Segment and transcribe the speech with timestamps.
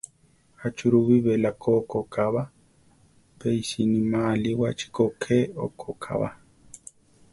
[0.65, 2.43] Achúrubi beláko okokába;
[3.37, 6.29] pe isíini ma aliwáchi ko ké okóʼkaba.